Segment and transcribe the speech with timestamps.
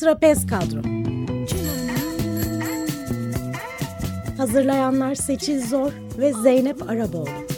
[0.00, 0.82] Trapez Kadro.
[4.36, 7.49] Hazırlayanlar Seçil Zor ve Zeynep Araboğlu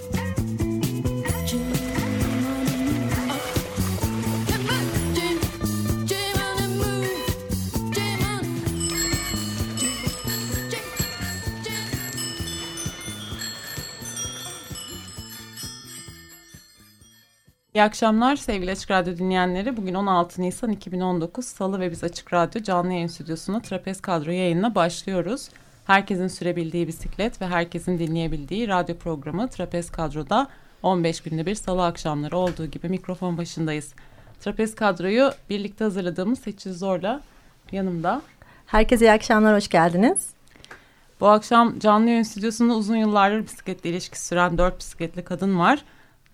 [17.83, 19.77] İyi akşamlar sevgili Açık Radyo dinleyenleri.
[19.77, 24.75] Bugün 16 Nisan 2019 Salı ve biz Açık Radyo canlı yayın stüdyosuna Trapez Kadro yayınına
[24.75, 25.49] başlıyoruz.
[25.87, 30.49] Herkesin sürebildiği bisiklet ve herkesin dinleyebildiği radyo programı Trapez Kadro'da
[30.83, 33.95] 15 günde bir salı akşamları olduğu gibi mikrofon başındayız.
[34.41, 37.21] Trapez Kadro'yu birlikte hazırladığımız Seçil Zor'la
[37.73, 38.23] yanımda.
[38.67, 40.31] Herkese iyi akşamlar, hoş geldiniz.
[41.21, 45.85] Bu akşam canlı yayın stüdyosunda uzun yıllardır bisikletle ilişkisi süren dört bisikletli kadın var.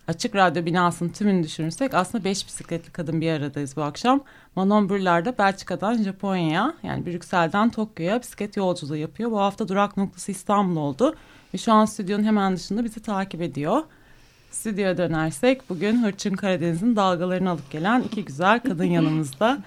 [0.09, 4.21] Açık Radyo binasının tümünü düşünürsek aslında beş bisikletli kadın bir aradayız bu akşam.
[4.57, 9.31] Manon Brüller'de Belçika'dan Japonya'ya yani Brüksel'den Tokyo'ya bisiklet yolculuğu yapıyor.
[9.31, 11.15] Bu hafta durak noktası İstanbul oldu
[11.55, 13.83] ve şu an stüdyonun hemen dışında bizi takip ediyor.
[14.51, 19.59] Stüdyoya dönersek bugün Hırçın Karadeniz'in dalgalarını alıp gelen iki güzel kadın yanımızda.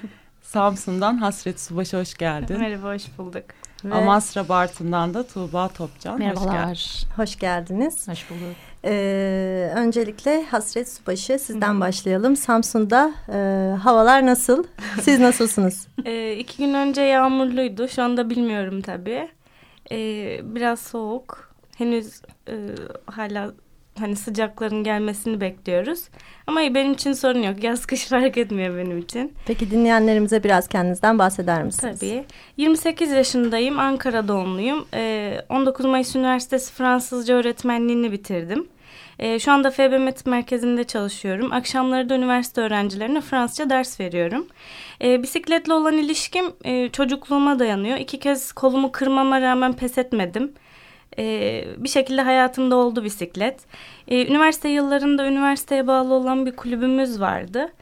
[0.42, 2.60] Samsun'dan Hasret Subaşı hoş geldin.
[2.60, 3.44] Merhaba, hoş bulduk.
[3.86, 3.94] Ve...
[3.94, 6.20] Amasra Bartın'dan da Tuğba Topcan.
[6.20, 6.70] Merhabalar.
[6.70, 8.08] Hoş, gel hoş geldiniz.
[8.08, 8.71] Hoş bulduk.
[8.86, 11.80] Ee, öncelikle Hasret Subaşı sizden Hı.
[11.80, 12.36] başlayalım.
[12.36, 13.38] Samsun'da e,
[13.76, 14.64] havalar nasıl?
[15.02, 15.88] Siz nasılsınız?
[16.06, 17.88] ee, iki gün önce yağmurluydu.
[17.88, 19.30] Şu anda bilmiyorum tabii.
[19.92, 21.52] Ee, biraz soğuk.
[21.78, 22.56] Henüz e,
[23.06, 23.52] hala
[24.00, 26.04] hani sıcakların gelmesini bekliyoruz.
[26.48, 27.64] Ama benim için sorun yok.
[27.64, 29.34] Yaz kış fark etmiyor benim için.
[29.46, 32.00] Peki dinleyenlerimize biraz kendinizden bahseder misiniz?
[32.00, 32.24] Tabii.
[32.58, 33.80] 28 yaşındayım.
[33.80, 34.86] Ankara doğumluyum.
[34.94, 38.68] Ee, 19 Mayıs Üniversitesi Fransızca öğretmenliğini bitirdim.
[39.20, 41.52] Ee, şu anda FBMET merkezinde çalışıyorum.
[41.52, 44.48] Akşamları da üniversite öğrencilerine Fransızca ders veriyorum.
[45.04, 47.98] Ee, bisikletle olan ilişkim e, çocukluğuma dayanıyor.
[47.98, 50.52] İki kez kolumu kırmama rağmen pes etmedim
[51.20, 53.66] e, bir şekilde hayatımda oldu bisiklet.
[54.08, 57.74] E, üniversite yıllarında üniversiteye bağlı olan bir kulübümüz vardı.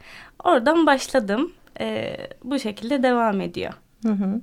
[0.44, 1.52] Oradan başladım.
[1.80, 3.72] E, bu şekilde devam ediyor.
[4.02, 4.40] Hı hı.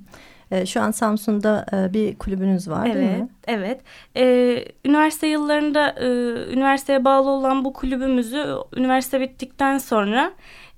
[0.50, 3.28] E, şu an Samsun'da e, bir kulübünüz var evet, değil mi?
[3.46, 3.80] Evet.
[4.16, 6.06] E, üniversite yıllarında e,
[6.52, 8.46] üniversiteye bağlı olan bu kulübümüzü
[8.76, 10.32] üniversite bittikten sonra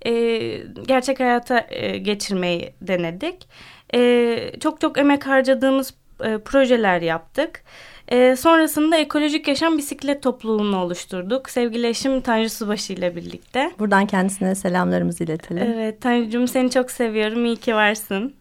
[0.06, 0.12] e,
[0.87, 3.49] gerçek hayata e, geçirmeyi denedik.
[3.94, 5.94] E, çok çok emek harcadığımız
[6.25, 7.62] e, projeler yaptık.
[8.10, 11.50] E, sonrasında ekolojik yaşam bisiklet topluluğunu oluşturduk.
[11.50, 13.71] Sevgili eşim Tanju Subaşı ile birlikte.
[13.78, 15.62] Buradan kendisine selamlarımızı iletelim.
[15.62, 17.44] Evet Tanju'cum seni çok seviyorum.
[17.44, 18.39] İyi ki varsın.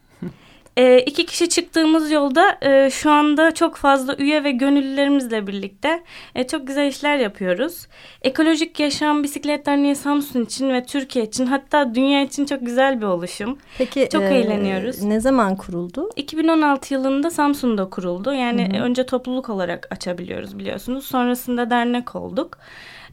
[0.80, 6.04] E, iki kişi çıktığımız yolda e, şu anda çok fazla üye ve gönüllülerimizle birlikte
[6.36, 7.88] e, çok güzel işler yapıyoruz.
[8.22, 13.06] Ekolojik Yaşam Bisiklet Derneği Samsun için ve Türkiye için hatta dünya için çok güzel bir
[13.06, 13.58] oluşum.
[13.78, 15.04] Peki çok e, eğleniyoruz.
[15.04, 16.10] Ne zaman kuruldu?
[16.16, 18.34] 2016 yılında Samsun'da kuruldu.
[18.34, 18.84] Yani hı hı.
[18.84, 21.06] önce topluluk olarak açabiliyoruz biliyorsunuz.
[21.06, 22.58] Sonrasında dernek olduk.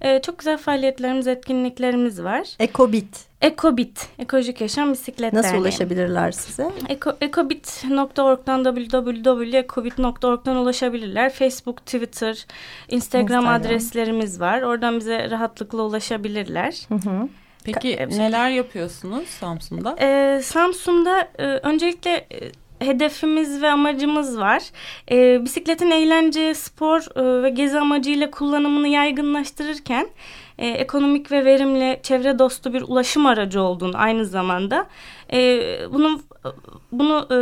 [0.00, 2.48] E, çok güzel faaliyetlerimiz, etkinliklerimiz var.
[2.58, 3.26] Ekobit.
[3.40, 5.62] Ekobit, Ekolojik Yaşam Bisiklet Nasıl Derneği.
[5.62, 6.70] ulaşabilirler size?
[6.88, 11.32] Eko, ekobit.org'dan www.ekobit.org'dan ulaşabilirler.
[11.32, 12.46] Facebook, Twitter,
[12.88, 14.62] Instagram, Instagram adreslerimiz var.
[14.62, 16.82] Oradan bize rahatlıkla ulaşabilirler.
[16.88, 17.28] Hı hı.
[17.64, 19.96] Peki neler yapıyorsunuz Samsun'da?
[20.00, 24.62] Ee, Samsun'da e, öncelikle e, hedefimiz ve amacımız var.
[25.10, 30.08] E, bisikletin eğlence, spor e, ve gezi amacıyla kullanımını yaygınlaştırırken
[30.58, 34.86] e, ekonomik ve verimli, çevre dostu bir ulaşım aracı olduğunu aynı zamanda
[35.32, 35.60] e,
[35.92, 36.22] bunun
[36.92, 37.38] bunu e,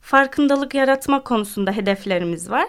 [0.00, 2.68] farkındalık yaratma konusunda hedeflerimiz var.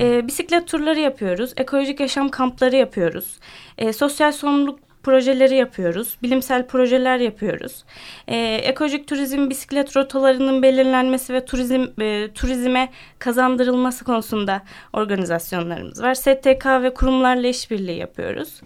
[0.00, 3.38] E, bisiklet turları yapıyoruz, ekolojik yaşam kampları yapıyoruz,
[3.78, 6.16] e, sosyal sorumluluk projeleri yapıyoruz.
[6.22, 7.84] Bilimsel projeler yapıyoruz.
[8.28, 16.14] E, ekolojik turizm bisiklet rotalarının belirlenmesi ve turizm e, turizme kazandırılması konusunda organizasyonlarımız var.
[16.14, 18.60] STK ve kurumlarla işbirliği yapıyoruz.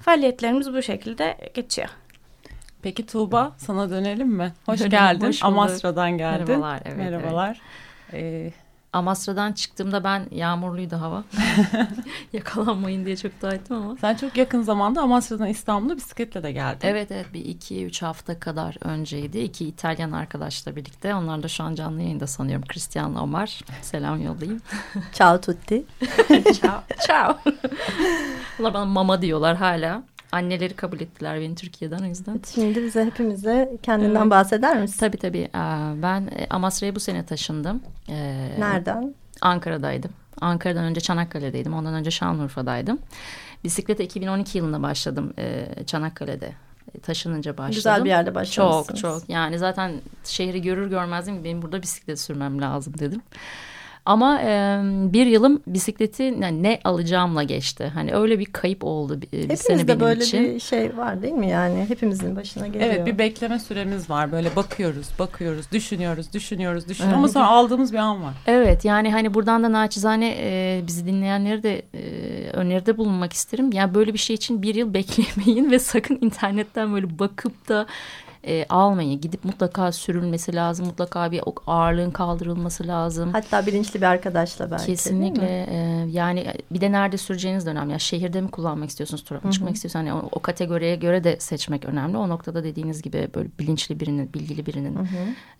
[0.00, 1.88] Faaliyetlerimiz bu şekilde geçiyor.
[2.82, 4.52] Peki Tuğba sana dönelim mi?
[4.66, 5.26] Hoş geldin.
[5.26, 6.44] Hoş Amasra'dan geldin.
[6.48, 6.82] Merhabalar.
[6.84, 7.60] Evet, Merhabalar.
[8.12, 8.22] Evet.
[8.22, 8.63] Ee,
[8.94, 11.24] Amasra'dan çıktığımda ben yağmurluydu hava.
[12.32, 13.96] Yakalanmayın diye çok dua ettim ama.
[14.00, 16.86] Sen çok yakın zamanda Amasra'dan İstanbul'a bisikletle de geldin.
[16.88, 19.38] Evet evet bir iki üç hafta kadar önceydi.
[19.38, 21.14] İki İtalyan arkadaşla birlikte.
[21.14, 22.64] Onlar da şu an canlı yayında sanıyorum.
[22.72, 23.60] Cristiano Omar.
[23.82, 24.60] Selam yollayayım.
[25.12, 25.84] Ciao tutti.
[26.60, 26.82] ciao.
[27.06, 27.38] Ciao.
[28.60, 30.13] Onlar bana mama diyorlar hala.
[30.34, 32.40] Anneleri kabul ettiler beni Türkiye'den o yüzden.
[32.54, 34.30] Şimdi bize hepimize kendinden evet.
[34.30, 35.00] bahseder misin?
[35.00, 35.48] Tabii tabii.
[36.02, 37.82] Ben Amasra'ya bu sene taşındım.
[38.58, 39.14] Nereden?
[39.40, 40.10] Ankara'daydım.
[40.40, 41.74] Ankara'dan önce Çanakkale'deydim.
[41.74, 42.98] Ondan önce Şanlıurfa'daydım.
[43.64, 45.34] Bisiklete 2012 yılında başladım
[45.86, 46.52] Çanakkale'de
[47.02, 47.74] taşınınca başladım.
[47.74, 49.00] Güzel bir yerde başlamışsınız.
[49.00, 49.92] Çok çok yani zaten
[50.24, 53.22] şehri görür görmez benim burada bisiklet sürmem lazım dedim.
[54.06, 54.80] Ama e,
[55.12, 57.90] bir yılım bisikleti yani ne alacağımla geçti.
[57.94, 60.44] Hani öyle bir kayıp oldu bir, bir sene Hepimizde benim böyle için.
[60.44, 61.84] bir şey var değil mi yani?
[61.88, 62.90] Hepimizin başına geliyor.
[62.90, 64.32] Evet bir bekleme süremiz var.
[64.32, 67.18] Böyle bakıyoruz, bakıyoruz, düşünüyoruz, düşünüyoruz, düşünüyoruz.
[67.18, 67.18] Evet.
[67.18, 68.34] Ama sonra aldığımız bir an var.
[68.46, 72.00] Evet yani hani buradan da naçizane e, bizi dinleyenleri de e,
[72.52, 73.72] öneride bulunmak isterim.
[73.72, 77.86] Yani böyle bir şey için bir yıl beklemeyin ve sakın internetten böyle bakıp da
[78.46, 79.20] e, almayın.
[79.20, 80.86] Gidip mutlaka sürülmesi lazım.
[80.86, 83.32] Mutlaka bir ağırlığın kaldırılması lazım.
[83.32, 84.86] Hatta bilinçli bir arkadaşla belki.
[84.86, 87.90] Kesinlikle e, yani bir de nerede süreceğiniz de önemli.
[87.90, 90.06] Yani şehirde mi kullanmak istiyorsunuz, tura mı çıkmak istiyorsunuz?
[90.06, 92.16] Hani o, o kategoriye göre de seçmek önemli.
[92.16, 94.98] O noktada dediğiniz gibi böyle bilinçli birinin, bilgili birinin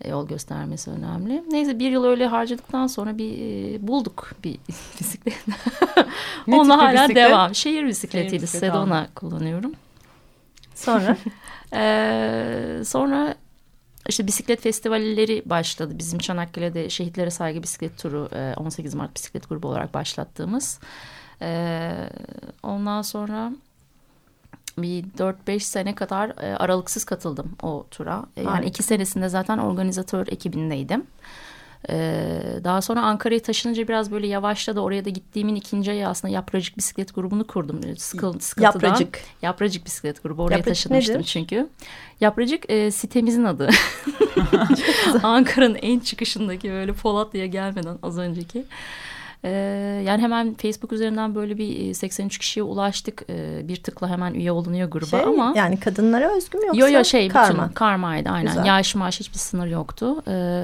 [0.01, 1.43] e, yol göstermesi önemli.
[1.51, 4.57] Neyse bir yıl öyle harcadıktan sonra bir e, bulduk bir
[4.99, 5.45] bisiklet.
[6.47, 7.15] Onunla hala bisiklet?
[7.15, 7.55] devam.
[7.55, 9.71] Şehir bisikletiyle bisikleti Sedona kullanıyorum.
[10.75, 11.17] Sonra
[11.73, 13.35] Ee, sonra
[14.09, 15.93] işte bisiklet festivalleri başladı.
[15.99, 20.79] Bizim Çanakkale'de Şehitlere Saygı Bisiklet Turu e, 18 Mart bisiklet grubu olarak başlattığımız.
[21.41, 22.09] Ee,
[22.63, 23.51] ondan sonra
[24.77, 28.25] bir 4-5 sene kadar e, aralıksız katıldım o tura.
[28.37, 28.69] E, yani Harika.
[28.69, 31.03] iki senesinde zaten organizatör ekibindeydim.
[31.89, 34.79] Ee, daha sonra Ankara'ya taşınınca biraz böyle yavaşladı.
[34.79, 37.81] Oraya da gittiğimin ikinci ayı aslında Yapracık Bisiklet grubunu kurdum.
[37.97, 38.87] Sıkıl, sıkıntıdan.
[38.89, 39.19] yapracık.
[39.41, 40.43] Yapracık bisiklet grubu.
[40.43, 41.25] Oraya Yapracık taşınmıştım nedir?
[41.25, 41.69] çünkü.
[42.21, 43.69] Yapracık e, sitemizin adı.
[45.23, 48.65] Ankara'nın en çıkışındaki böyle Polatlı'ya gelmeden az önceki.
[49.45, 49.49] E,
[50.05, 53.23] yani hemen Facebook üzerinden böyle bir e, 83 kişiye ulaştık.
[53.29, 55.53] E, bir tıkla hemen üye olunuyor gruba Şey, ama.
[55.55, 57.63] Yani kadınlara özgü mü yoksa Yo yo şey karma?
[57.63, 58.47] bütün karmaydı aynen.
[58.47, 58.65] Güzel.
[58.65, 60.23] Yaş maaş hiçbir sınır yoktu.
[60.27, 60.63] Ee,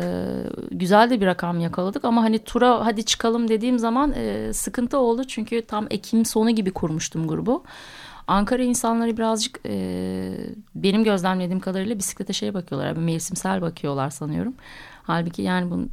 [0.72, 5.24] güzel de bir rakam yakaladık ama hani tura hadi çıkalım dediğim zaman e, sıkıntı oldu.
[5.24, 7.64] Çünkü tam Ekim sonu gibi kurmuştum grubu.
[8.28, 10.32] Ankara insanları birazcık e,
[10.76, 12.88] benim gözlemlediğim kadarıyla bisiklete şeye bakıyorlar.
[12.88, 14.54] Yani mevsimsel bakıyorlar sanıyorum.
[15.04, 15.88] Halbuki yani bunu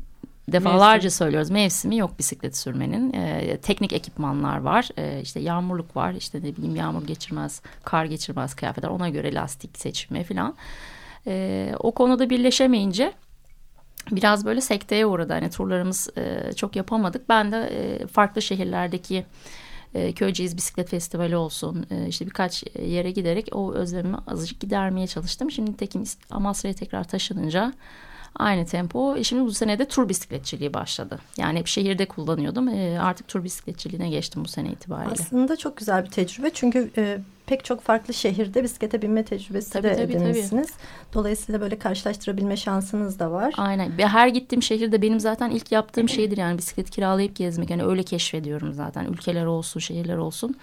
[0.53, 1.11] defalarca Mevsim.
[1.11, 1.51] söylüyoruz.
[1.51, 3.13] Mevsimi yok bisiklet sürmenin.
[3.13, 4.89] E, teknik ekipmanlar var.
[4.97, 6.13] E, işte yağmurluk var.
[6.13, 8.89] İşte ne bileyim yağmur geçirmez, kar geçirmez kıyafetler.
[8.89, 10.55] Ona göre lastik seçimi falan.
[11.27, 13.13] E, o konuda birleşemeyince
[14.11, 15.33] biraz böyle sekteye uğradı.
[15.33, 17.29] Hani turlarımız e, çok yapamadık.
[17.29, 19.25] Ben de e, farklı şehirlerdeki
[19.95, 25.51] e, Köyceğiz Bisiklet Festivali olsun e, işte birkaç yere giderek o özlemimi azıcık gidermeye çalıştım.
[25.51, 27.73] Şimdi tekim Amasra'ya tekrar taşınınca
[28.37, 29.17] aynı tempo.
[29.17, 31.19] E, Şimdi bu sene de tur bisikletçiliği başladı.
[31.37, 32.69] Yani hep şehirde kullanıyordum.
[32.69, 35.13] E, artık tur bisikletçiliğine geçtim bu sene itibariyle.
[35.13, 39.89] Aslında çok güzel bir tecrübe çünkü e, pek çok farklı şehirde bisiklete binme tecrübesi Tabii,
[39.89, 40.69] de tabii, edinmişsiniz.
[41.15, 43.55] Dolayısıyla böyle karşılaştırabilme şansınız da var.
[43.57, 43.93] Aynen.
[43.99, 47.71] Her gittiğim şehirde benim zaten ilk yaptığım şeydir yani bisiklet kiralayıp gezmek.
[47.71, 49.05] Yani öyle keşfediyorum zaten.
[49.05, 50.57] Ülkeler olsun, şehirler olsun.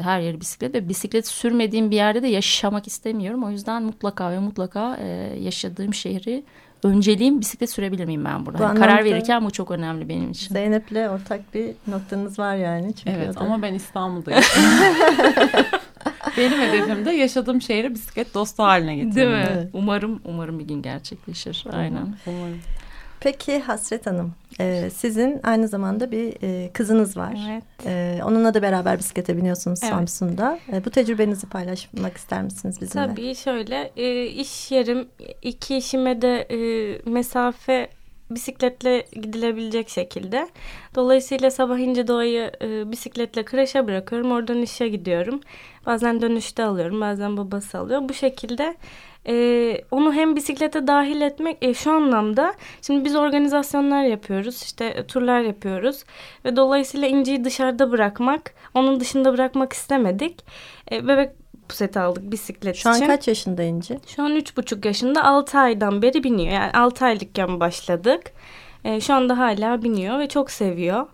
[0.00, 3.44] Her yer bisiklet ve bisiklet sürmediğim bir yerde de yaşamak istemiyorum.
[3.44, 5.06] O yüzden mutlaka ve mutlaka e,
[5.40, 6.44] yaşadığım şehri
[6.82, 8.58] önceliğim bisiklet sürebilir miyim ben burada?
[8.58, 10.54] Bu Hani karar verirken bu çok önemli benim için.
[10.54, 12.94] Zeynep'le ortak bir noktanız var yani.
[12.94, 14.42] Çünkü Evet ama ben İstanbul'dayım.
[16.36, 19.16] Benim hedefim de yaşadığım şehri bisiklet dostu haline getirmek.
[19.16, 19.46] Değil mi?
[19.52, 19.68] Evet.
[19.72, 21.64] Umarım umarım bir gün gerçekleşir.
[21.72, 22.16] Aynen.
[22.26, 22.58] Umarım.
[23.22, 27.38] Peki Hasret Hanım, e, sizin aynı zamanda bir e, kızınız var.
[27.50, 27.64] Evet.
[27.86, 29.92] E, onunla da beraber bisiklete biniyorsunuz Evet.
[29.92, 30.58] Samsun'da.
[30.72, 33.06] E, bu tecrübenizi paylaşmak ister misiniz bizimle?
[33.06, 35.08] Tabii şöyle e, iş yerim
[35.42, 36.58] iki işime de e,
[37.10, 37.88] mesafe
[38.30, 40.48] bisikletle gidilebilecek şekilde.
[40.94, 44.32] Dolayısıyla sabah ince doğayı e, bisikletle kreşe bırakıyorum.
[44.32, 45.40] Oradan işe gidiyorum.
[45.86, 47.00] Bazen dönüşte alıyorum.
[47.00, 48.00] Bazen babası alıyor.
[48.08, 48.74] Bu şekilde
[49.28, 52.54] e, onu hem bisiklete dahil etmek e, şu anlamda.
[52.82, 54.62] Şimdi biz organizasyonlar yapıyoruz.
[54.62, 56.04] işte e, turlar yapıyoruz.
[56.44, 60.44] Ve dolayısıyla inciyi dışarıda bırakmak, onun dışında bırakmak istemedik.
[60.92, 61.30] E, bebek
[61.68, 63.06] puseti aldık bisiklet Şu an için.
[63.06, 63.98] kaç yaşında İnci?
[64.06, 66.52] Şu an üç buçuk yaşında altı aydan beri biniyor.
[66.52, 68.32] Yani altı aylıkken başladık.
[68.84, 71.06] Ee, şu anda hala biniyor ve çok seviyor.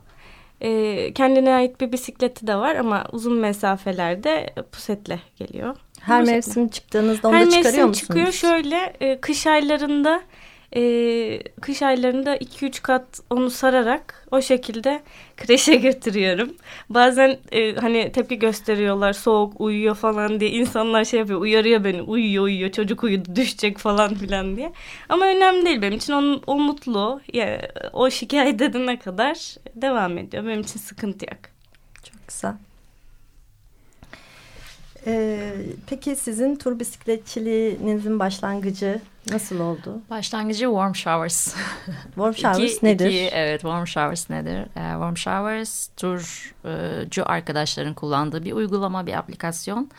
[0.61, 5.77] Ee, kendine ait bir bisikleti de var ama uzun mesafelerde pusetle geliyor.
[6.01, 8.01] Her mevsim çıktığınızda onu Her da çıkarıyor mevsim musunuz?
[8.01, 8.33] çıkıyor.
[8.33, 10.21] Şöyle e, kış aylarında
[10.77, 15.03] e, kış aylarında 2-3 kat onu sararak o şekilde
[15.37, 16.55] kreşe götürüyorum.
[16.91, 22.45] Bazen e, hani tepki gösteriyorlar soğuk uyuyor falan diye insanlar şey yapıyor uyarıyor beni uyuyor
[22.45, 24.73] uyuyor çocuk uyudu düşecek falan filan diye.
[25.09, 30.47] Ama önemli değil benim için onun, o mutlu ya, o şikayet edene kadar devam ediyor.
[30.47, 31.41] Benim için sıkıntı yok.
[32.05, 32.55] Çok güzel.
[35.07, 35.53] Ee,
[35.87, 39.01] peki sizin tur bisikletçiliğinizin başlangıcı
[39.31, 40.01] nasıl oldu?
[40.11, 41.55] Başlangıcı warm showers.
[42.05, 43.07] Warm showers İki- nedir?
[43.07, 44.59] iki, evet warm showers nedir?
[44.59, 49.91] Ee, warm showers turcu arkadaşların kullandığı bir uygulama, bir aplikasyon.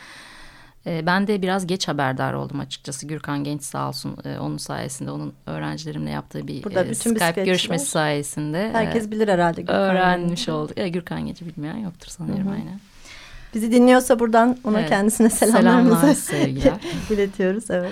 [0.86, 3.08] E, ben de biraz geç haberdar oldum açıkçası.
[3.08, 7.44] Gürkan Genç sağ olsun e, onun sayesinde onun öğrencilerimle yaptığı bir Burada e, bütün Skype
[7.44, 9.62] görüşmesi sayesinde Herkes e, bilir herhalde.
[9.62, 10.78] Gürkan öğrenmiş olduk.
[10.78, 12.54] E, Gürkan Genç'i bilmeyen yoktur sanıyorum Hı hı.
[12.54, 12.80] aynen.
[13.54, 14.90] Bizi dinliyorsa buradan ona Evet.
[14.90, 16.80] kendisine selamlarımızı Selamlar,
[17.10, 17.72] iletiyoruz.
[17.72, 17.92] Evet.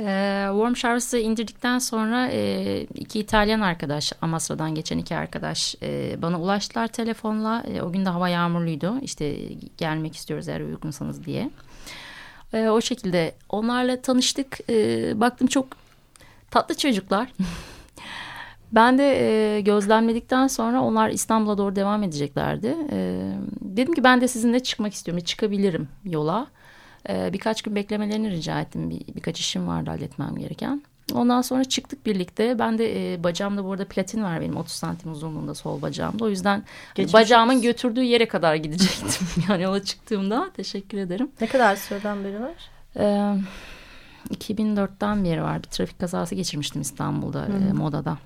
[0.00, 6.40] Ee, Warm Showers'ı indirdikten sonra e, iki İtalyan arkadaş, Amasra'dan geçen iki arkadaş e, bana
[6.40, 7.64] ulaştılar telefonla.
[7.74, 8.94] E, o gün de hava yağmurluydu.
[9.02, 9.36] İşte
[9.78, 11.50] gelmek istiyoruz eğer uygunsanız diye.
[12.52, 14.58] E, o şekilde onlarla tanıştık.
[14.70, 14.74] E,
[15.20, 15.66] baktım çok
[16.50, 17.28] tatlı çocuklar.
[18.74, 19.18] Ben de
[19.56, 22.76] e, gözlemledikten sonra onlar İstanbul'a doğru devam edeceklerdi.
[22.90, 23.18] E,
[23.60, 25.24] dedim ki ben de sizinle çıkmak istiyorum.
[25.24, 26.46] Çıkabilirim yola.
[27.08, 28.90] E, birkaç gün beklemelerini rica ettim.
[28.90, 30.82] Bir, birkaç işim vardı halletmem gereken.
[31.14, 32.58] Ondan sonra çıktık birlikte.
[32.58, 36.24] Ben de e, bacağımda bu arada platin var benim 30 santim uzunluğunda sol bacağımda.
[36.24, 36.62] O yüzden
[36.94, 37.62] Geçmiş bacağımın olsun.
[37.62, 39.26] götürdüğü yere kadar gidecektim.
[39.48, 41.30] yani yola çıktığımda teşekkür ederim.
[41.40, 42.54] Ne kadar süreden beri var?
[42.96, 43.34] Ee,
[44.34, 45.62] 2004'ten beri var.
[45.62, 48.18] Bir trafik kazası geçirmiştim İstanbul'da e, modada.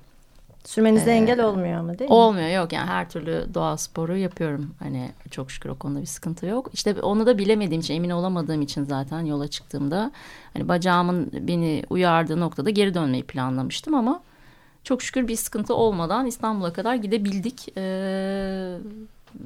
[0.65, 2.15] Sürmenize Ee, engel olmuyor ama değil mi?
[2.15, 4.75] Olmuyor yok yani her türlü doğa sporu yapıyorum.
[4.79, 6.69] Hani çok şükür o konuda bir sıkıntı yok.
[6.73, 10.11] İşte onu da bilemediğim için emin olamadığım için zaten yola çıktığımda
[10.53, 14.21] hani bacağımın beni uyardığı noktada geri dönmeyi planlamıştım ama
[14.83, 17.67] çok şükür bir sıkıntı olmadan İstanbul'a kadar gidebildik.
[17.77, 18.77] Ee,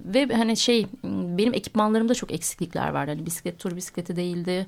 [0.06, 3.12] ve hani şey benim ekipmanlarımda çok eksiklikler vardı.
[3.12, 4.68] Hani bisiklet tur bisikleti değildi.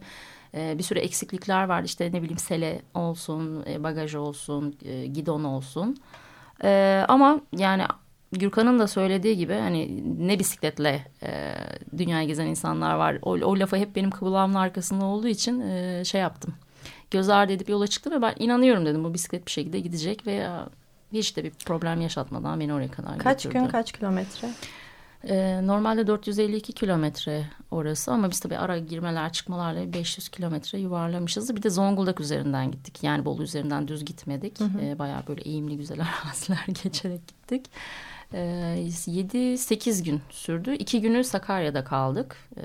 [0.54, 1.86] Ee, bir sürü eksiklikler vardı.
[1.86, 5.98] İşte ne bileyim sele olsun, e, bagaj olsun, e, gidon olsun.
[6.64, 7.84] Ee, ama yani
[8.32, 11.54] Gürkan'ın da söylediği gibi hani ne bisikletle e,
[11.98, 13.18] dünyayı gezen insanlar var.
[13.22, 16.54] O, o lafı hep benim kulağımın arkasında olduğu için e, şey yaptım.
[17.12, 20.48] Göz ardı edip yola çıktım ve ben inanıyorum dedim bu bisiklet bir şekilde gidecek ve
[21.14, 23.60] hiç de bir problem yaşatmadan beni oraya kadar Kaç götürdü.
[23.62, 24.50] gün kaç kilometre?
[25.30, 31.56] Ee, normalde 452 kilometre orası ama biz tabii ara girmeler çıkmalarla 500 kilometre yuvarlamışız.
[31.56, 33.04] Bir de Zonguldak üzerinden gittik.
[33.04, 34.62] Yani Bolu üzerinden düz gitmedik.
[34.82, 37.66] Ee, bayağı böyle eğimli güzel araziler geçerek gittik.
[38.34, 40.76] Ee, 7-8 gün sürdü.
[40.76, 42.38] İki günü Sakarya'da kaldık.
[42.58, 42.62] Ee,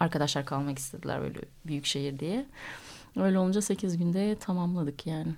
[0.00, 2.46] arkadaşlar kalmak istediler böyle büyük şehir diye.
[3.16, 5.34] Öyle olunca 8 günde tamamladık yani.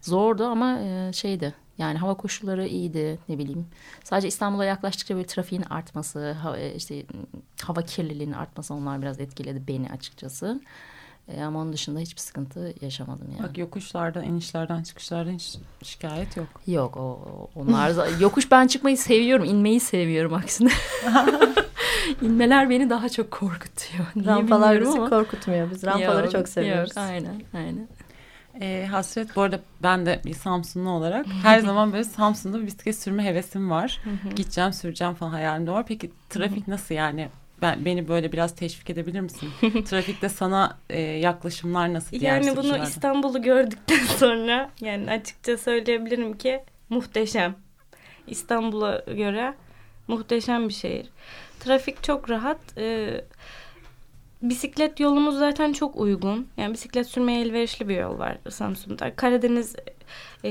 [0.00, 3.66] Zordu ama e, şeydi yani hava koşulları iyiydi ne bileyim.
[4.04, 7.04] Sadece İstanbul'a yaklaştıkça böyle trafiğin artması, hava, işte
[7.62, 10.60] hava kirliliğinin artması onlar biraz etkiledi beni açıkçası.
[11.28, 13.48] E, ama onun dışında hiçbir sıkıntı yaşamadım yani.
[13.48, 16.46] Bak yokuşlardan, inişlerden, çıkışlardan hiç şikayet yok.
[16.66, 17.18] Yok o
[17.54, 20.70] onlar yokuş ben çıkmayı seviyorum, inmeyi seviyorum aksine.
[22.22, 24.06] İnmeler beni daha çok korkutuyor.
[24.16, 25.10] Niye Rampalar bizi ama.
[25.10, 25.70] korkutmuyor.
[25.70, 26.96] Biz rampaları Yok, çok seviyoruz.
[26.96, 27.88] Yok, aynen, aynen.
[28.60, 32.98] Ee, Hasret bu arada ben de bir Samsunlu olarak her zaman böyle Samsun'da bir bisiklet
[32.98, 34.00] sürme hevesim var.
[34.36, 35.86] Gideceğim süreceğim falan hayalimde var.
[35.86, 37.28] Peki trafik nasıl yani?
[37.62, 39.50] Ben, beni böyle biraz teşvik edebilir misin?
[39.84, 42.82] Trafikte sana e, yaklaşımlar nasıl diğer Yani bunu?
[42.82, 47.54] İstanbul'u gördükten sonra yani açıkça söyleyebilirim ki muhteşem.
[48.26, 49.54] İstanbul'a göre
[50.08, 51.06] muhteşem bir şehir.
[51.60, 52.58] Trafik çok rahat.
[52.78, 53.24] Ee,
[54.42, 56.48] bisiklet yolumuz zaten çok uygun.
[56.56, 59.16] Yani bisiklet sürmeye elverişli bir yol var Samsun'da.
[59.16, 59.76] Karadeniz
[60.44, 60.50] e,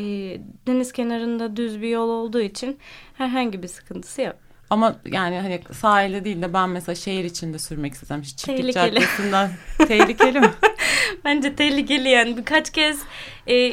[0.68, 2.78] deniz kenarında düz bir yol olduğu için
[3.14, 4.36] herhangi bir sıkıntısı yok.
[4.70, 9.00] Ama yani hani sahilde değil de ben mesela şehir içinde sürmek istesem işte çiftlik Tehlikeli.
[9.00, 9.52] caddesinden
[9.88, 10.52] tehlikeli mi?
[11.26, 13.02] Bence tehlikeli yani birkaç kez
[13.48, 13.72] e,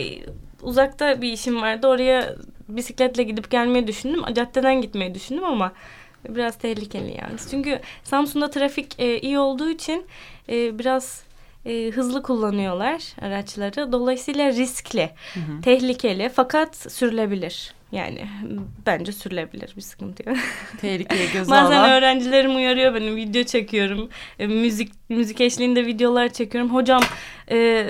[0.63, 2.35] uzakta bir işim vardı oraya
[2.69, 5.73] bisikletle gidip gelmeyi düşündüm caddeden gitmeyi düşündüm ama
[6.29, 10.07] biraz tehlikeli yani çünkü Samsun'da trafik e, iyi olduğu için
[10.49, 11.23] e, biraz
[11.67, 15.11] e, hızlı kullanıyorlar araçları dolayısıyla riskli
[15.63, 18.29] tehlikeli fakat sürülebilir yani
[18.87, 20.39] bence sürülebilir bir sıkıntı yok.
[20.81, 24.09] Tehlikeye göz Bazen öğrencilerim uyarıyor beni video çekiyorum.
[24.39, 26.75] E, müzik müzik eşliğinde videolar çekiyorum.
[26.75, 27.03] Hocam
[27.51, 27.87] e,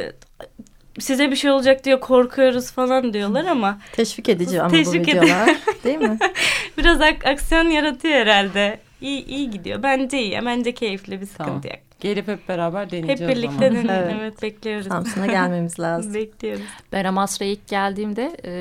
[0.99, 5.57] size bir şey olacak diye korkuyoruz falan diyorlar ama Teşvik edici ama Teşvik bu videolar
[5.85, 6.19] değil mi?
[6.79, 8.81] biraz ak- aksiyon yaratıyor herhalde.
[9.01, 9.83] İyi, iyi gidiyor.
[9.83, 10.41] Bence iyi.
[10.45, 11.63] Bence keyifli bir sıkıntı Tamam.
[11.65, 11.79] yok.
[12.01, 13.91] Gelip hep beraber Hep deneyeceğiz o birlikte deneyelim.
[13.93, 14.15] Evet.
[14.21, 14.43] Evet.
[14.43, 14.87] bekliyoruz.
[14.89, 16.15] Samsun'a gelmemiz lazım.
[16.15, 16.63] Bekliyoruz.
[16.93, 18.53] Ben Amasra'ya ilk geldiğimde e,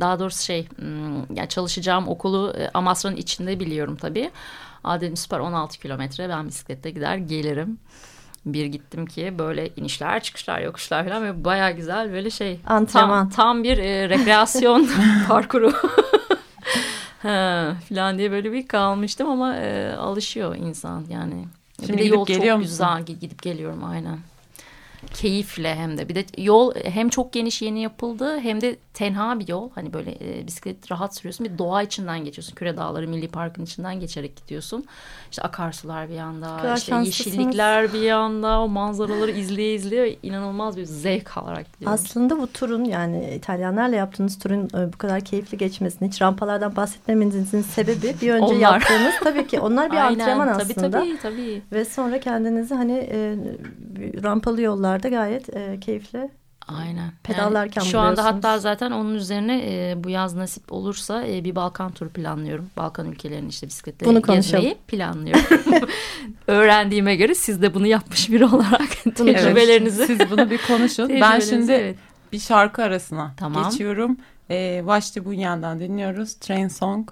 [0.00, 4.30] daha doğrusu şey hmm, yani çalışacağım okulu e, Amasra'nın içinde biliyorum tabii.
[4.84, 7.78] Aa dedim süper 16 kilometre ben bisikletle gider gelirim.
[8.46, 13.28] Bir gittim ki böyle inişler çıkışlar yokuşlar falan ve baya güzel böyle şey Antrenman.
[13.28, 14.88] tam, tam bir e, rekreasyon
[15.28, 15.72] parkuru
[17.22, 21.44] ha, falan diye böyle bir kalmıştım ama e, alışıyor insan yani.
[21.80, 22.70] Şimdi bir de gidip yol geliyor çok musun?
[22.72, 24.18] güzel gidip geliyorum aynen.
[25.14, 29.48] keyifle hem de bir de yol hem çok geniş yeni yapıldı hem de tenha bir
[29.48, 29.70] yol.
[29.74, 32.54] Hani böyle e, bisiklet rahat sürüyorsun bir doğa içinden geçiyorsun.
[32.54, 34.84] Küre Dağları Milli Parkı'nın içinden geçerek gidiyorsun.
[35.30, 40.84] İşte akarsular bir yanda, Kadar işte yeşillikler bir yanda, o manzaraları izleye izleye inanılmaz bir
[40.84, 41.94] zevk alarak gidiyorum.
[41.94, 47.62] Aslında bu turun yani İtalyanlarla yaptığınız turun e, bu kadar keyifli geçmesini hiç rampalardan bahsetmemenizin
[47.62, 48.60] sebebi bir önce Onlar.
[48.60, 50.90] yaptığınız tabii ki onlar bir Aynen, antrenman tabii, aslında.
[50.90, 51.62] Tabii tabii.
[51.72, 53.36] Ve sonra kendinizi hani e,
[54.22, 56.30] rampalı yollarda gayet e, keyifli
[56.68, 57.12] Aynen.
[57.22, 61.92] Pedallarken şu anda hatta zaten onun üzerine e, bu yaz nasip olursa e, bir Balkan
[61.92, 62.70] turu planlıyorum.
[62.76, 65.44] Balkan ülkelerini işte bisikletle Bunu gezmeyi planlıyorum.
[66.46, 71.08] Öğrendiğime göre siz de bunu yapmış biri olarak tecrübelerinizi siz bunu bir konuşun.
[71.08, 71.96] ben şimdi evet.
[72.32, 73.70] bir şarkı arasına Tamam.
[73.70, 74.16] geçiyorum.
[74.50, 76.34] Ee, Vashti Bunyan'dan dinliyoruz.
[76.34, 77.08] Train Song.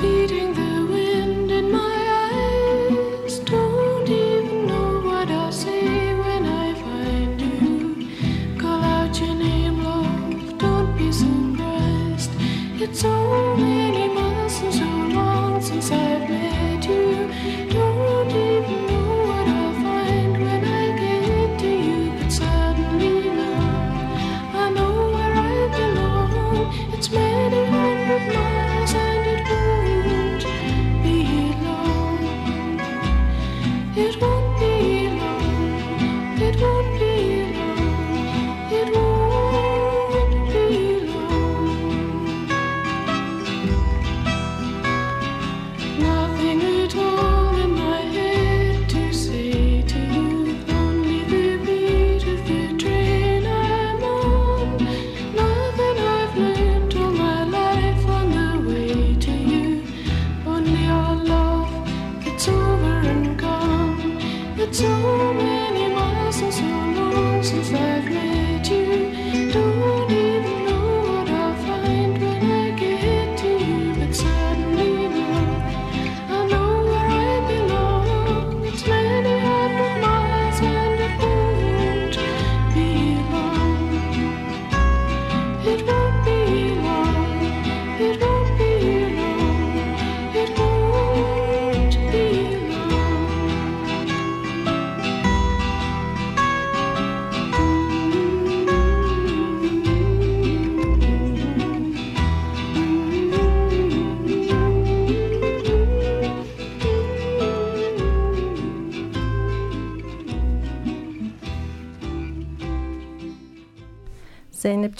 [0.00, 0.79] Beating the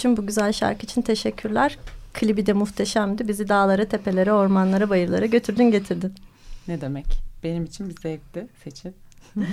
[0.01, 1.77] Zeynep'ciğim bu güzel şarkı için teşekkürler.
[2.13, 3.27] Klibi de muhteşemdi.
[3.27, 6.13] Bizi dağlara, tepelere, ormanlara, bayırlara götürdün getirdin.
[6.67, 7.05] Ne demek?
[7.43, 8.95] Benim için bir zevkti seçin.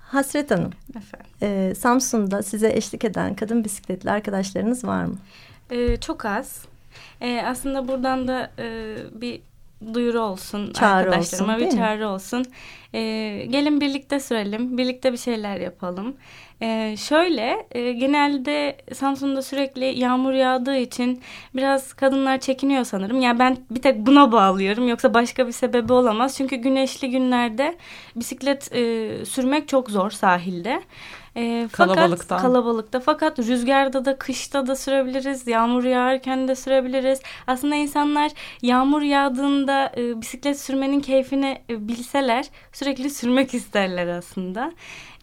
[0.00, 1.26] Hasret Hanım, Efendim.
[1.42, 5.16] e, Samsun'da size eşlik eden kadın bisikletli arkadaşlarınız var mı?
[5.70, 6.64] Ee, çok az.
[7.20, 9.40] Ee, aslında buradan da e, bir
[9.94, 11.78] duyuru olsun Çağrı arkadaşlarıma olsun, bir mi?
[11.78, 12.44] çağrı olsun.
[12.94, 16.16] Ee, gelin birlikte sürelim, birlikte bir şeyler yapalım.
[16.62, 21.22] Ee, şöyle e, genelde Samsun'da sürekli yağmur yağdığı için
[21.54, 23.20] biraz kadınlar çekiniyor sanırım.
[23.20, 26.36] Ya ben bir tek buna bağlıyorum yoksa başka bir sebebi olamaz.
[26.36, 27.76] Çünkü güneşli günlerde
[28.16, 30.82] bisiklet e, sürmek çok zor sahilde.
[31.36, 32.38] E, fakat Kalabalıktan.
[32.42, 39.92] kalabalıkta fakat rüzgarda da kışta da sürebiliriz yağmur yağarken de sürebiliriz aslında insanlar yağmur yağdığında
[39.96, 44.72] e, bisiklet sürmenin keyfini e, bilseler sürekli sürmek isterler aslında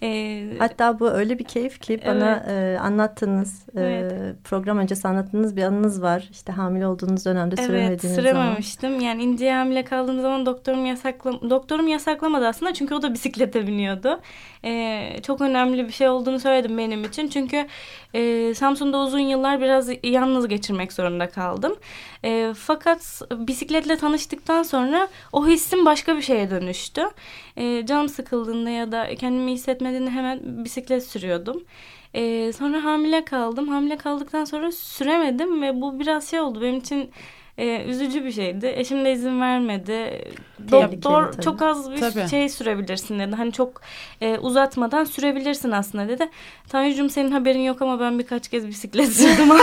[0.04, 4.36] E, Hatta bu öyle bir keyif ki bana e, anlattığınız, e, Evet.
[4.44, 6.28] program öncesi anlattığınız bir anınız var.
[6.32, 8.30] İşte hamile olduğunuz dönemde Evet süremediğiniz zaman.
[8.30, 9.00] sürememiştim.
[9.00, 14.20] Yani ince hamile kaldığım zaman doktorum yasakla doktorum yasaklamadı aslında çünkü o da bisiklete biniyordu.
[14.66, 17.28] Ee, çok önemli bir şey olduğunu söyledim benim için.
[17.28, 17.68] Çünkü
[18.14, 21.76] e, Samsun'da uzun yıllar biraz yalnız geçirmek zorunda kaldım.
[22.26, 27.02] E, fakat bisikletle tanıştıktan sonra o hissim başka bir şeye dönüştü.
[27.58, 29.58] E, canım sıkıldığında ya da kendimi iyi
[29.94, 31.64] hissetmediğinde hemen bisiklet sürüyordum.
[32.14, 33.68] Ee, sonra hamile kaldım.
[33.68, 37.12] Hamile kaldıktan sonra süremedim ve bu biraz şey oldu benim için
[37.58, 38.74] e, üzücü bir şeydi.
[38.76, 40.26] Eşim de izin vermedi.
[40.72, 41.42] Doktor tabii.
[41.42, 42.30] çok az bir Tabii.
[42.30, 43.36] şey sürebilirsin dedi.
[43.36, 43.82] Hani çok
[44.22, 46.30] e, uzatmadan sürebilirsin aslında dedi.
[46.70, 49.50] Tanju'cum senin haberin yok ama ben birkaç kez bisiklet sürdüm.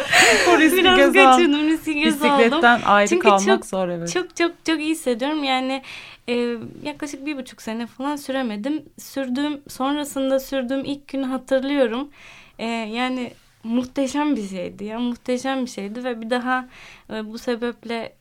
[0.50, 1.32] o riski Biraz göze al.
[1.36, 2.38] kaçırdım riski göze aldım.
[2.40, 4.12] Bisikletten ayrı Çünkü kalmak çok- zor evet.
[4.12, 5.44] Çok çok çok iyi hissediyorum.
[5.44, 5.82] Yani
[6.28, 8.82] e, yaklaşık bir buçuk sene falan süremedim.
[8.98, 12.08] Sürdüğüm sonrasında sürdüğüm ilk günü hatırlıyorum.
[12.58, 13.32] E, yani
[13.64, 16.66] muhteşem bir şeydi ya muhteşem bir şeydi ve bir daha
[17.12, 18.12] e, bu sebeple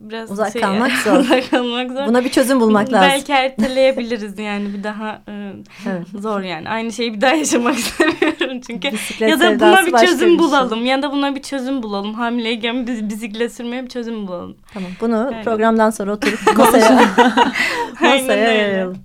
[0.00, 1.12] biraz Uzak şey- kalmak zor.
[1.18, 2.06] uzak kalmak zor.
[2.06, 3.08] Buna bir çözüm bulmak lazım.
[3.10, 5.52] Belki erteleyebiliriz yani bir daha e,
[5.86, 6.06] Evet.
[6.18, 10.28] zor yani aynı şeyi bir daha yaşamak istemiyorum çünkü Bisiklet ya da buna bir çözüm
[10.28, 10.38] şey.
[10.38, 14.56] bulalım ya da buna bir çözüm bulalım hamileyken biz bisiklet sürmeye bir çözüm bulalım.
[14.74, 15.44] Tamam bunu Aynen.
[15.44, 17.02] programdan sonra oturup masaya,
[18.00, 18.98] masaya yayalım.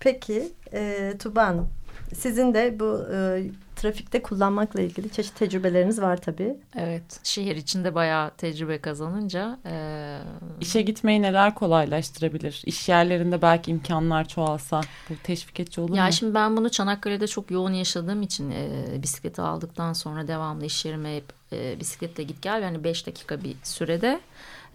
[0.00, 1.68] Peki e, Tuba Hanım
[2.14, 3.42] sizin de bu e,
[3.80, 6.56] trafikte kullanmakla ilgili çeşitli tecrübeleriniz var tabii.
[6.78, 10.18] Evet, şehir içinde bayağı tecrübe kazanınca e,
[10.60, 12.62] İşe gitmeyi neler kolaylaştırabilir?
[12.66, 16.12] İş yerlerinde belki imkanlar çoğalsa bu teşvik edici olur Ya mu?
[16.12, 18.68] şimdi ben bunu Çanakkale'de çok yoğun yaşadığım için e,
[19.02, 23.56] bisikleti aldıktan sonra devamlı iş yerime hep e, bisikletle git gel yani 5 dakika bir
[23.62, 24.20] sürede.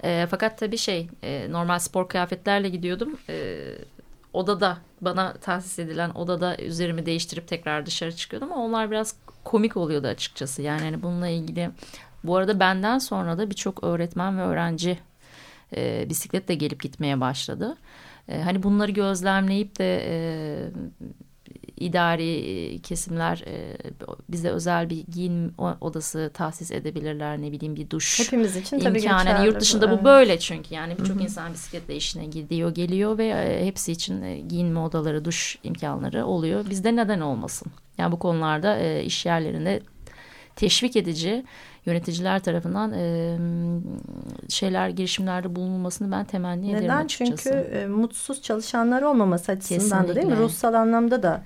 [0.04, 3.18] E, fakat tabii şey e, normal spor kıyafetlerle gidiyordum.
[3.30, 3.60] E,
[4.36, 10.08] odada bana tahsis edilen odada üzerimi değiştirip tekrar dışarı çıkıyordum ama onlar biraz komik oluyordu
[10.08, 10.62] açıkçası.
[10.62, 11.70] Yani hani bununla ilgili
[12.24, 15.00] bu arada benden sonra da birçok öğretmen ve öğrenci
[15.76, 17.78] e, bisikletle gelip gitmeye başladı.
[18.28, 20.16] E, hani bunları gözlemleyip de e,
[21.78, 23.78] idari kesimler e,
[24.30, 29.18] bize özel bir giyim odası tahsis edebilirler ne bileyim bir duş Hepimiz için tabii imkanı.
[29.18, 30.00] Yani geçerli yurt dışında evet.
[30.00, 34.40] bu böyle çünkü yani birçok insan bisikletle işine gidiyor geliyor ve e, hepsi için e,
[34.40, 36.70] giyinme odaları duş imkanları oluyor.
[36.70, 37.72] Bizde neden olmasın?
[37.98, 39.82] Yani bu konularda e, iş yerlerinde
[40.56, 41.46] teşvik edici
[41.86, 43.38] yöneticiler tarafından e,
[44.50, 47.06] şeyler girişimlerde bulunulmasını ben temenni ederim Neden?
[47.06, 47.44] açıkçası.
[47.44, 50.22] Çünkü e, mutsuz çalışanlar olmaması açısından da değil mi?
[50.22, 50.44] Kesinlikle.
[50.44, 51.44] Ruhsal anlamda da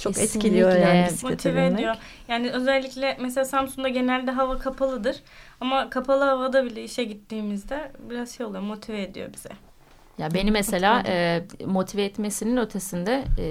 [0.00, 0.38] çok Kesinlikle.
[0.38, 1.72] etkiliyor yani bisiklete Motive binmek.
[1.74, 1.96] ediyor.
[2.28, 5.16] Yani özellikle mesela Samsun'da genelde hava kapalıdır.
[5.60, 9.48] Ama kapalı havada bile işe gittiğimizde biraz şey oluyor motive ediyor bize.
[10.18, 13.44] Ya beni mesela e, motive etmesinin ötesinde e,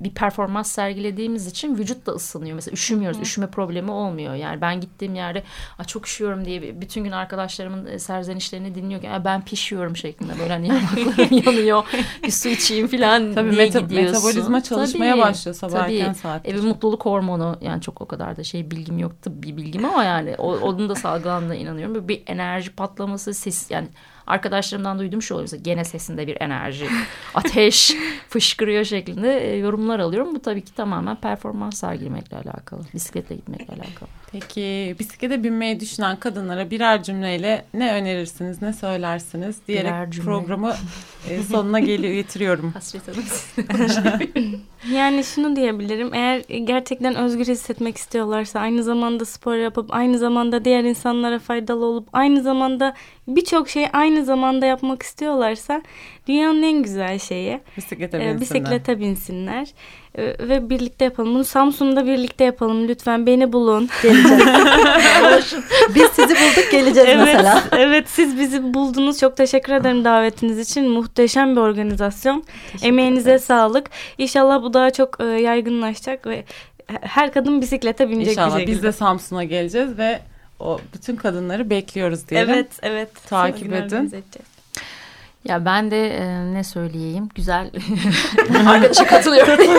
[0.00, 2.54] bir performans sergilediğimiz için vücut da ısınıyor.
[2.54, 3.20] Mesela üşümüyoruz.
[3.20, 4.34] Üşüme problemi olmuyor.
[4.34, 5.42] Yani ben gittiğim yerde
[5.78, 10.52] "Aa, çok üşüyorum diye bütün gün arkadaşlarımın e, serzenişlerini dinliyorken "Aa, ben pişiyorum şeklinde böyle
[10.52, 11.84] hani yanaklarım yanıyor.
[12.22, 14.12] Bir su içeyim falan Tabii diye meta- gidiyorsun.
[14.14, 15.96] metabolizma çalışmaya Tabii, başlıyor sabah tabii.
[15.96, 16.50] erken saatte.
[16.50, 20.04] E, bir mutluluk hormonu yani çok o kadar da şey bilgim yok tıbbi bilgim ama
[20.04, 21.94] yani o, onun da salgılandığına inanıyorum.
[21.94, 23.88] Böyle bir enerji patlaması ses yani
[24.26, 25.44] arkadaşlarımdan duyduğum şey oluyor.
[25.44, 26.86] Mesela gene sesinde bir enerji,
[27.34, 27.94] ateş
[28.28, 30.34] fışkırıyor şeklinde e, yorumlar alıyorum.
[30.34, 32.82] Bu tabii ki tamamen performans sergilemekle alakalı.
[32.94, 34.08] Bisikletle gitmekle alakalı.
[34.40, 40.74] Peki bisiklete binmeyi düşünen kadınlara birer cümleyle ne önerirsiniz, ne söylersiniz diyerek programı
[41.30, 42.72] e, sonuna geliyor getiriyorum.
[42.72, 43.24] Hasret Hanım.
[44.92, 46.14] Yani şunu diyebilirim.
[46.14, 52.08] Eğer gerçekten özgür hissetmek istiyorlarsa, aynı zamanda spor yapıp, aynı zamanda diğer insanlara faydalı olup,
[52.12, 52.94] aynı zamanda
[53.28, 55.82] birçok şeyi aynı zamanda yapmak istiyorlarsa
[56.28, 58.40] dünyanın en güzel şeyi Bisiklete e, binsinler.
[58.40, 61.34] bisiklete binsinler E, ve birlikte yapalım.
[61.34, 62.88] Bunu Samsun'da birlikte yapalım.
[62.88, 63.88] Lütfen beni bulun.
[65.94, 67.62] Biz sizi bulduk geleceğiz evet, mesela.
[67.72, 69.18] evet siz bizi buldunuz.
[69.18, 70.90] Çok teşekkür ederim davetiniz için.
[70.90, 72.44] Muhteşem bir organizasyon.
[72.82, 73.90] Emeğinize sağlık.
[74.18, 76.44] İnşallah bu daha çok e, yaygınlaşacak ve
[77.00, 78.76] her kadın bisiklete binecek İnşallah bir şekilde.
[78.76, 80.20] biz de Samsun'a geleceğiz ve
[80.60, 82.54] o bütün kadınları bekliyoruz diyelim.
[82.54, 83.08] Evet, evet.
[83.28, 83.76] Takip edin.
[83.76, 84.12] edeceğiz.
[85.44, 87.28] Ya ben de e, ne söyleyeyim?
[87.34, 87.70] Güzel.
[88.66, 89.64] Arkadaşa katılıyorum.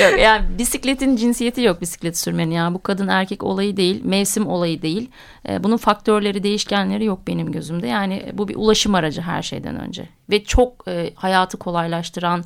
[0.00, 2.50] yok yani bisikletin cinsiyeti yok bisiklet sürmenin.
[2.50, 5.10] Yani bu kadın erkek olayı değil, mevsim olayı değil.
[5.48, 7.86] E, bunun faktörleri, değişkenleri yok benim gözümde.
[7.86, 10.08] Yani bu bir ulaşım aracı her şeyden önce.
[10.30, 12.44] Ve çok e, hayatı kolaylaştıran,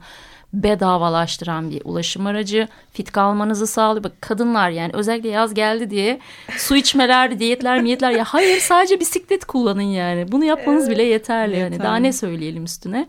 [0.63, 2.69] bedavalaştıran bir ulaşım aracı.
[2.93, 4.05] Fit kalmanızı sağlıyor.
[4.05, 6.19] Bak kadınlar yani özellikle yaz geldi diye
[6.57, 8.11] su içmeler, diyetler, miyetler.
[8.11, 10.33] Ya hayır sadece bisiklet kullanın yani.
[10.33, 11.59] Bunu yapmanız bile yeterli.
[11.59, 12.03] Yani daha Yeterli.
[12.03, 13.07] ne söyleyelim üstüne.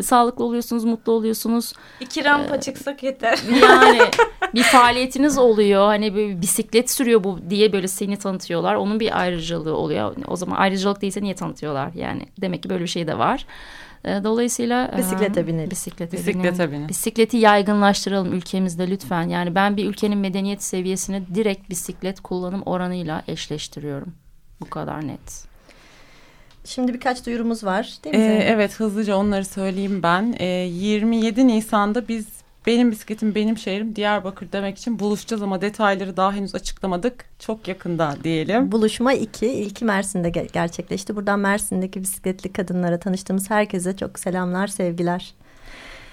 [0.00, 1.72] Sağlıklı oluyorsunuz, mutlu oluyorsunuz.
[2.00, 3.38] İki rampa çıksak yeter.
[3.62, 3.98] Yani
[4.54, 5.86] bir faaliyetiniz oluyor.
[5.86, 8.74] Hani bir bisiklet sürüyor bu diye böyle seni tanıtıyorlar.
[8.74, 10.16] Onun bir ayrıcalığı oluyor.
[10.28, 11.90] O zaman ayrıcalık değilse niye tanıtıyorlar?
[11.94, 13.46] Yani demek ki böyle bir şey de var.
[14.04, 15.70] E, Dolayısıyla Bisiklete binelim.
[15.70, 16.72] Bisiklete, Bisiklete binin.
[16.72, 16.88] binin.
[16.88, 19.28] Bisikleti yaygınlaştıralım ülkemizde lütfen.
[19.28, 24.14] Yani ben bir ülkenin medeniyet seviyesini direkt bisiklet kullanım oranıyla eşleştiriyorum.
[24.60, 25.48] Bu kadar net.
[26.64, 28.22] Şimdi birkaç duyurumuz var değil mi?
[28.22, 30.34] Ee, evet hızlıca onları söyleyeyim ben.
[30.38, 32.26] Ee, 27 Nisan'da biz
[32.66, 37.24] benim bisikletim benim şehrim Diyarbakır demek için buluşacağız ama detayları daha henüz açıklamadık.
[37.38, 38.72] Çok yakında diyelim.
[38.72, 39.46] Buluşma 2.
[39.46, 41.16] İlki Mersin'de ge- gerçekleşti.
[41.16, 45.34] Buradan Mersin'deki bisikletli kadınlara tanıştığımız herkese çok selamlar, sevgiler.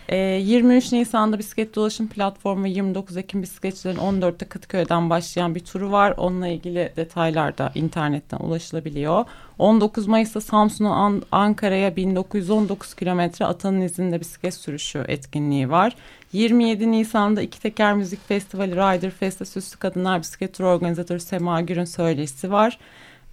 [0.10, 6.14] E, 23 Nisan'da bisiklet dolaşım platformu 29 Ekim bisikletçilerin 14'te Kadıköy'den başlayan bir turu var.
[6.18, 9.26] Onunla ilgili detaylar da internetten ulaşılabiliyor.
[9.60, 15.96] 19 Mayıs'ta Samsun'a An- Ankara'ya 1919 kilometre Atanın izinde bisiklet sürüşü etkinliği var.
[16.34, 21.86] 27 Nisan'da iki teker müzik festivali Rider Fest'te Süslü Kadınlar Bisiklet Turu organizatörü Sema Gür'ün
[21.86, 22.78] söyleşisi var.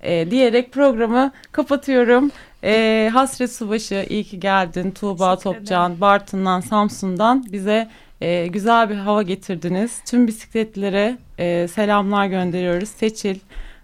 [0.02, 2.30] E, diyerek programı kapatıyorum.
[2.64, 4.90] E, Hasret Subaşı iyi ki geldin.
[4.90, 7.88] Tuğba Teşekkür Topcan, Bartın'dan, Samsun'dan bize
[8.20, 10.00] e, güzel bir hava getirdiniz.
[10.06, 12.88] Tüm bisikletlere e, selamlar gönderiyoruz.
[12.88, 13.38] Seçil,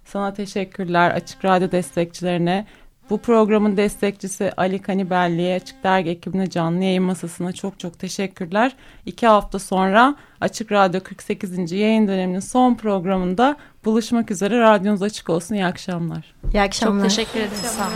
[0.05, 1.11] sana teşekkürler.
[1.11, 2.67] Açık Radyo destekçilerine.
[3.11, 8.77] Bu programın destekçisi Ali Kanibelli'ye, Açık Dergi ekibine, canlı yayın masasına çok çok teşekkürler.
[9.07, 11.73] İki hafta sonra Açık Radyo 48.
[11.73, 14.61] yayın döneminin son programında buluşmak üzere.
[14.61, 15.55] Radyonuz açık olsun.
[15.55, 16.35] İyi akşamlar.
[16.55, 17.09] İyi akşamlar.
[17.09, 17.59] Çok teşekkür ederiz.
[17.59, 17.93] Sağ olun.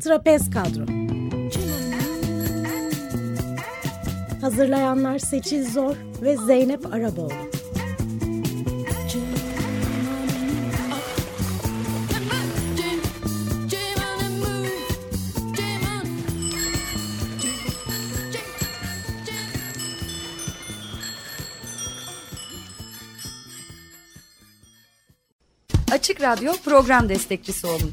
[0.00, 1.01] Trapez Kadro
[4.42, 7.32] Hazırlayanlar Seçil Zor ve Zeynep Araboğlu
[25.92, 27.92] Açık Radyo program destekçisi olun.